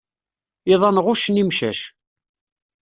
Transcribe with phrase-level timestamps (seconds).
[0.73, 1.79] Iḍan ɣuccen imcac.